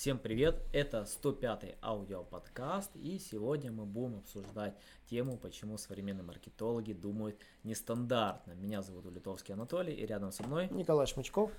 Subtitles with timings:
[0.00, 4.74] Всем привет, это 105-й аудиоподкаст и сегодня мы будем обсуждать
[5.10, 8.52] тему, почему современные маркетологи думают нестандартно.
[8.52, 11.52] Меня зовут Улитовский Анатолий и рядом со мной Николай Шмычков.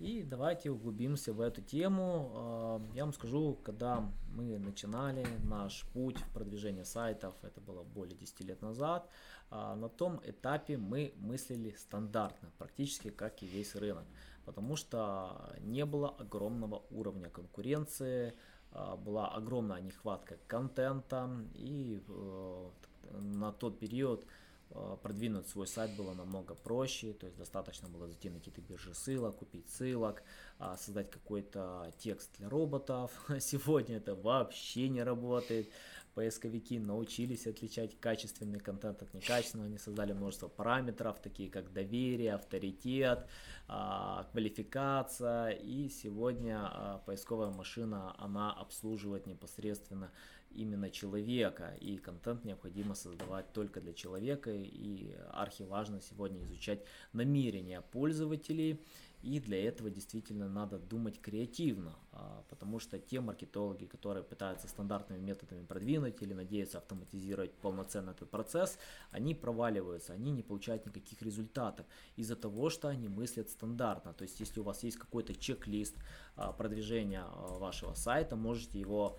[0.00, 2.32] И давайте углубимся в эту тему.
[2.34, 8.16] А, я вам скажу, когда мы начинали наш путь в продвижении сайтов, это было более
[8.16, 9.08] 10 лет назад,
[9.48, 14.04] а, на том этапе мы мыслили стандартно, практически как и весь рынок
[14.46, 18.32] потому что не было огромного уровня конкуренции,
[18.72, 22.70] а, была огромная нехватка контента, и э,
[23.18, 24.26] на тот период
[24.70, 28.94] Э, продвинуть свой сайт было намного проще, то есть достаточно было зайти на какие-то биржи
[28.94, 30.22] ссылок, купить ссылок,
[30.58, 33.10] а, создать какой-то текст для роботов.
[33.40, 35.70] Сегодня это вообще не работает.
[36.16, 43.26] Поисковики научились отличать качественный контент от некачественного, они создали множество параметров, такие как доверие, авторитет,
[43.68, 50.10] а, квалификация, и сегодня а, поисковая машина, она обслуживает непосредственно
[50.52, 56.80] именно человека, и контент необходимо создавать только для человека, и архиважно сегодня изучать
[57.12, 58.80] намерения пользователей,
[59.26, 65.18] и для этого действительно надо думать креативно, а, потому что те маркетологи, которые пытаются стандартными
[65.18, 68.78] методами продвинуть или надеются автоматизировать полноценно этот процесс,
[69.10, 74.12] они проваливаются, они не получают никаких результатов из-за того, что они мыслят стандартно.
[74.12, 75.96] То есть, если у вас есть какой-то чек-лист
[76.36, 79.18] а, продвижения а, вашего сайта, можете его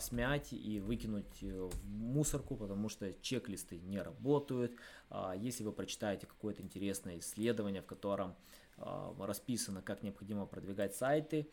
[0.00, 4.72] смять и выкинуть э, в мусорку, потому что чек-листы не работают.
[5.36, 8.34] Если вы прочитаете какое-то интересное исследование, в котором
[9.18, 11.48] расписано, как необходимо продвигать сайты.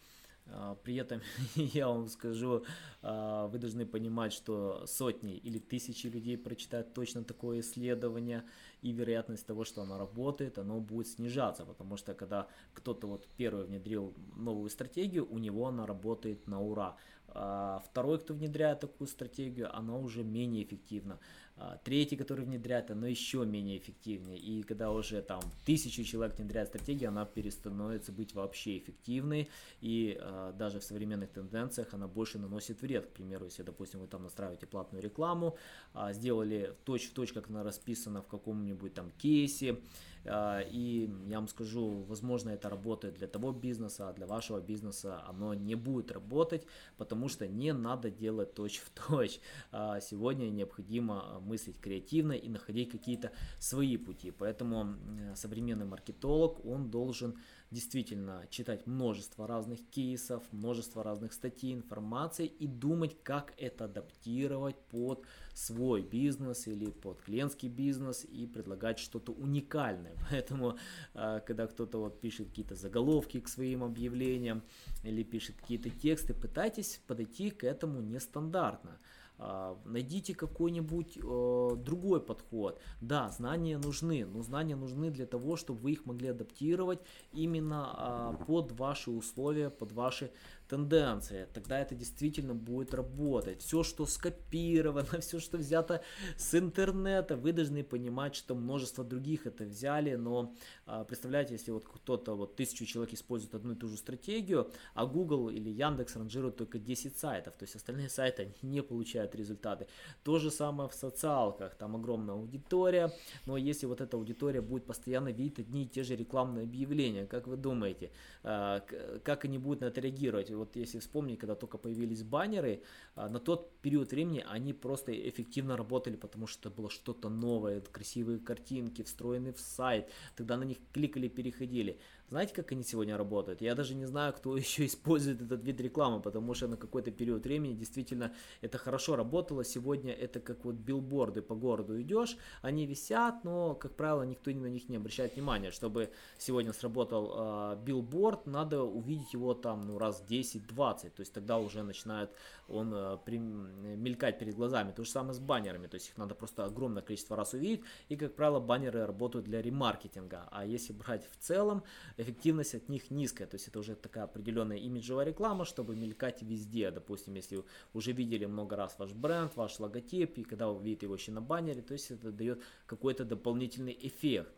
[0.48, 1.22] А, при этом
[1.56, 2.64] я вам скажу,
[3.02, 8.44] а, вы должны понимать, что сотни или тысячи людей прочитают точно такое исследование,
[8.82, 13.66] и вероятность того, что оно работает, оно будет снижаться, потому что когда кто-то вот первый
[13.66, 16.96] внедрил новую стратегию, у него она работает на ура.
[17.36, 21.20] Второй, кто внедряет такую стратегию, она уже менее эффективна.
[21.58, 24.38] А, третий, который внедряет, оно еще менее эффективнее.
[24.38, 29.50] И когда уже там тысячу человек внедряет стратегию, она перестановится быть вообще эффективной.
[29.80, 33.06] И э, даже в современных тенденциях она больше наносит вред.
[33.06, 35.56] К примеру, если, допустим, вы там настраиваете платную рекламу,
[35.94, 39.80] э, сделали точь в точь, как она расписана в каком-нибудь там кейсе,
[40.28, 45.54] и я вам скажу, возможно, это работает для того бизнеса, а для вашего бизнеса оно
[45.54, 46.66] не будет работать,
[46.98, 49.40] потому что не надо делать точь в точь.
[49.72, 54.32] Э, сегодня необходимо мыслить креативно и находить какие-то свои пути.
[54.32, 54.96] Поэтому
[55.36, 57.36] современный маркетолог, он должен
[57.76, 65.26] действительно читать множество разных кейсов, множество разных статей, информации и думать, как это адаптировать под
[65.54, 70.16] свой бизнес или под клиентский бизнес и предлагать что-то уникальное.
[70.30, 70.78] Поэтому,
[71.14, 74.64] а, когда кто-то вот пишет какие-то заголовки к своим объявлениям
[75.04, 79.00] или пишет какие-то тексты, пытайтесь подойти к этому нестандартно.
[79.38, 82.80] А, найдите какой-нибудь э, другой подход.
[83.02, 87.00] Да, знания нужны, но знания нужны для того, чтобы вы их могли адаптировать
[87.34, 90.32] именно э, под ваши условия, под ваши
[90.68, 93.62] тенденции, тогда это действительно будет работать.
[93.62, 96.02] Все, что скопировано, все, что взято
[96.38, 100.54] с интернета, вы должны понимать, что множество других это взяли, но
[100.86, 105.06] а, представляете, если вот кто-то, вот тысячу человек использует одну и ту же стратегию, а
[105.06, 109.88] Google или Яндекс ранжируют только 10 сайтов, то есть остальные сайты не получают результаты.
[110.24, 113.12] То же самое в социалках, там огромная аудитория,
[113.46, 117.48] но если вот эта аудитория будет постоянно видеть одни и те же рекламные объявления, как
[117.48, 118.12] вы думаете,
[118.44, 118.82] а,
[119.24, 120.50] как они будут на это реагировать?
[120.56, 122.82] Вот если вспомнить, когда только появились баннеры,
[123.16, 128.40] а, на тот период времени они просто эффективно работали, потому что было что-то новое, красивые
[128.40, 132.00] картинки, встроенные в сайт, тогда на них кликали, переходили.
[132.30, 133.62] Знаете, как они сегодня работают?
[133.62, 137.44] Я даже не знаю, кто еще использует этот вид рекламы, потому что на какой-то период
[137.44, 139.64] времени действительно это хорошо работало.
[139.64, 144.68] Сегодня это как вот билборды по городу идешь, они висят, но, как правило, никто на
[144.68, 145.72] них не обращает внимания.
[145.72, 151.60] Чтобы сегодня сработал э, билборд, надо увидеть его там ну, раз 10-20, то есть тогда
[151.60, 152.32] уже начинает
[152.68, 154.92] он э, при, мелькать перед глазами.
[154.92, 158.16] То же самое с баннерами, то есть их надо просто огромное количество раз увидеть, и,
[158.16, 160.48] как правило, баннеры работают для ремаркетинга.
[160.52, 161.84] А если брать в целом,
[162.18, 166.92] эффективность от них низкая, то есть это уже такая определенная имиджевая реклама, чтобы мелькать везде,
[166.92, 167.64] допустим, если
[167.94, 171.42] уже видели много раз ваш бренд, ваш логотип, и когда вы видите его еще на
[171.42, 174.52] баннере, то есть это дает какой-то дополнительный эффект.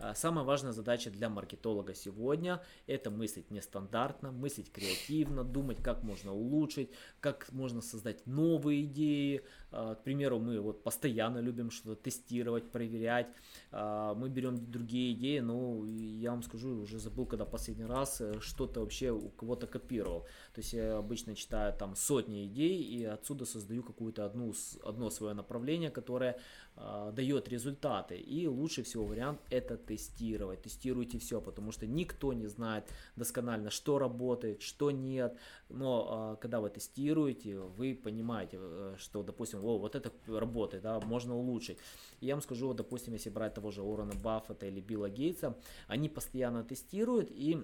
[0.00, 6.32] А, самая важная задача для маркетолога сегодня– это мыслить нестандартно, мыслить креативно, думать, как можно
[6.32, 6.90] улучшить,
[7.20, 9.42] как можно создать новые идеи.
[9.70, 13.28] А, к примеру, мы вот постоянно любим что-то тестировать, проверять.
[13.70, 18.40] А, мы берем другие идеи, но я вам скажу, уже забыл, когда последний раз э,
[18.40, 20.22] что-то вообще у кого-то копировал.
[20.54, 24.52] То есть я обычно читаю там сотни идей и отсюда создаю какую-то одну,
[24.82, 26.38] одно свое направление, которое
[26.76, 28.16] дает результаты.
[28.16, 30.62] И лучший всего вариант это тестировать.
[30.62, 32.84] Тестируйте все, потому что никто не знает
[33.16, 35.38] досконально, что работает, что нет.
[35.68, 41.00] Но а, когда вы тестируете, вы понимаете, э, что, допустим, о, вот это работает, да,
[41.00, 41.78] можно улучшить.
[42.20, 45.56] И я вам скажу, вот, допустим, если брать того же Уоррена Баффета или Билла Гейтса,
[45.86, 47.62] они постоянно тестируют и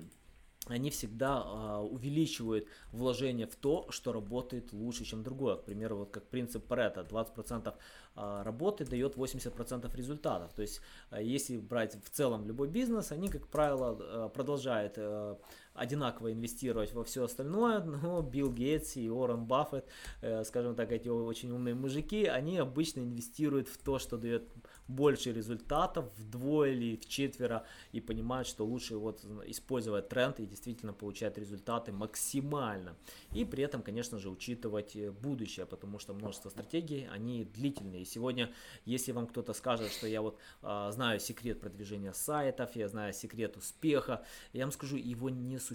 [0.67, 5.57] они всегда э, увеличивают вложение в то, что работает лучше, чем другое.
[5.57, 7.75] К примеру, вот как принцип Паретта, 20%
[8.17, 10.53] а, работы дает 80% результатов.
[10.53, 10.81] То есть,
[11.11, 14.99] а, если брать в целом любой бизнес, они, как правило, а, продолжают
[15.81, 19.87] одинаково инвестировать во все остальное, но Билл Гейтс и Уоррен Баффет,
[20.21, 24.45] э, скажем так, эти очень умные мужики, они обычно инвестируют в то, что дает
[24.89, 30.93] больше результатов вдвое или в четверо и понимают, что лучше вот использовать тренд и действительно
[30.93, 32.97] получать результаты максимально.
[33.33, 38.03] И при этом, конечно же, учитывать э, будущее, потому что множество стратегий, они длительные.
[38.03, 38.53] И сегодня,
[38.85, 43.57] если вам кто-то скажет, что я вот а, знаю секрет продвижения сайтов, я знаю секрет
[43.57, 45.70] успеха, я вам скажу, его не существует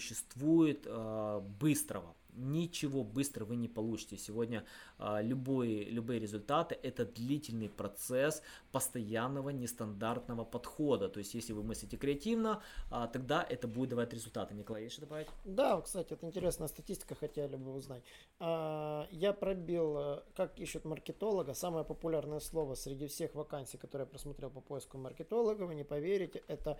[0.88, 4.18] а, быстрого ничего быстро вы не получите.
[4.18, 4.64] Сегодня
[4.98, 8.42] а, любые, любые результаты это длительный процесс
[8.72, 11.10] постоянного нестандартного подхода.
[11.10, 12.62] То есть, если вы мыслите креативно,
[12.92, 14.54] а, тогда это будет давать результаты.
[14.54, 15.28] Николай, есть что добавить?
[15.46, 18.04] Да, кстати, это интересная статистика, хотели бы узнать.
[18.40, 24.10] А, я пробил, э, как ищут маркетолога, самое популярное слово среди всех вакансий, которые я
[24.10, 26.78] просмотрел по поиску маркетолога, вы не поверите, это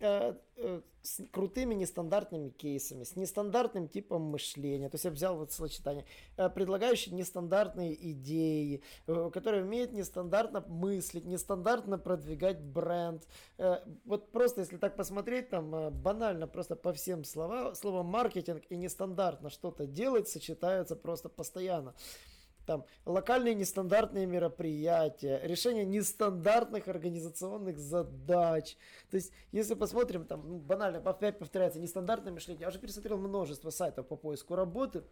[0.00, 4.89] э, э, с крутыми нестандартными кейсами, с нестандартным типом мышления.
[4.90, 6.04] То есть я взял вот сочетание,
[6.36, 13.26] э, предлагающий нестандартные идеи, э, который умеет нестандартно мыслить, нестандартно продвигать бренд.
[13.58, 18.76] Э, вот просто если так посмотреть, там банально просто по всем словам, слово маркетинг и
[18.76, 21.94] нестандартно что-то делать сочетаются просто постоянно
[22.70, 28.76] там локальные нестандартные мероприятия, решение нестандартных организационных задач.
[29.10, 32.60] То есть, если посмотрим, там, ну, банально, опять повторяется, нестандартное мышление.
[32.60, 35.02] Я уже пересмотрел множество сайтов по поиску работы,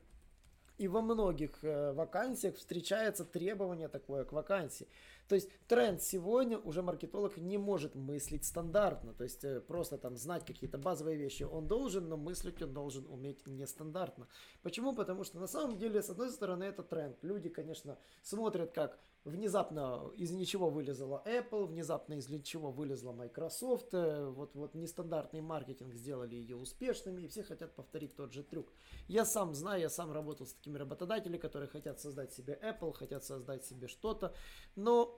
[0.76, 4.86] и во многих э, вакансиях встречается требование такое к вакансии.
[5.28, 10.16] То есть тренд сегодня уже маркетолог не может мыслить стандартно, то есть э, просто там
[10.16, 14.26] знать какие-то базовые вещи он должен, но мыслить он должен уметь нестандартно.
[14.62, 14.94] Почему?
[14.94, 17.22] Потому что на самом деле, с одной стороны, это тренд.
[17.22, 24.26] Люди, конечно, смотрят, как внезапно из ничего вылезла Apple, внезапно из ничего вылезла Microsoft, э,
[24.28, 28.72] вот, вот нестандартный маркетинг сделали ее успешными, и все хотят повторить тот же трюк.
[29.06, 33.24] Я сам знаю, я сам работал с такими работодателями, которые хотят создать себе Apple, хотят
[33.24, 34.34] создать себе что-то,
[34.76, 35.17] но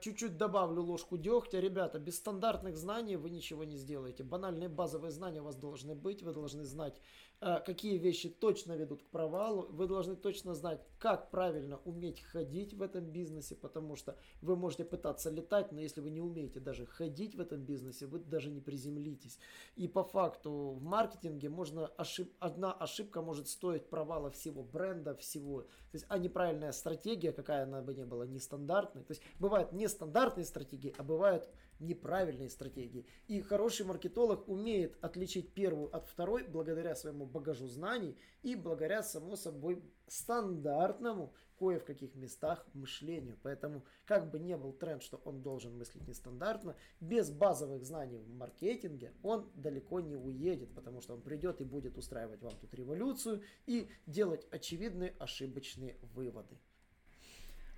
[0.00, 1.60] чуть-чуть добавлю ложку дегтя.
[1.60, 4.22] Ребята, без стандартных знаний вы ничего не сделаете.
[4.22, 6.22] Банальные базовые знания у вас должны быть.
[6.22, 7.00] Вы должны знать, э,
[7.40, 9.66] какие вещи точно ведут к провалу.
[9.70, 14.84] Вы должны точно знать, как правильно уметь ходить в этом бизнесе, потому что вы можете
[14.84, 18.60] пытаться летать, но если вы не умеете даже ходить в этом бизнесе, вы даже не
[18.60, 19.38] приземлитесь.
[19.76, 22.30] И по факту в маркетинге можно ошиб...
[22.38, 25.62] одна ошибка может стоить провала всего бренда, всего.
[25.62, 29.02] То есть, а неправильная стратегия, какая она бы ни была, нестандартной.
[29.02, 31.48] То есть бывают нестандартные стратегии, а бывают
[31.80, 33.06] неправильные стратегии.
[33.26, 39.36] И хороший маркетолог умеет отличить первую от второй благодаря своему багажу знаний и благодаря, само
[39.36, 43.38] собой, стандартному кое в каких местах мышлению.
[43.42, 48.34] Поэтому, как бы не был тренд, что он должен мыслить нестандартно, без базовых знаний в
[48.34, 53.42] маркетинге он далеко не уедет, потому что он придет и будет устраивать вам тут революцию
[53.66, 56.56] и делать очевидные ошибочные выводы.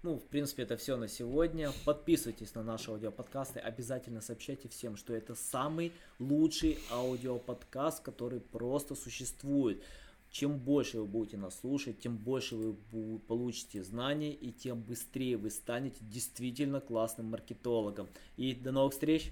[0.03, 1.71] Ну, в принципе, это все на сегодня.
[1.85, 3.61] Подписывайтесь на наши аудиоподкасты.
[3.61, 9.81] Обязательно сообщайте всем, что это самый лучший аудиоподкаст, который просто существует.
[10.29, 15.51] Чем больше вы будете нас слушать, тем больше вы получите знаний и тем быстрее вы
[15.51, 18.09] станете действительно классным маркетологом.
[18.37, 19.31] И до новых встреч!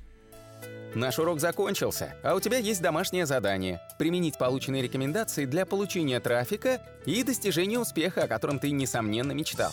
[0.95, 6.87] Наш урок закончился, а у тебя есть домашнее задание– применить полученные рекомендации для получения трафика
[7.07, 9.73] и достижения успеха, о котором ты, несомненно, мечтал.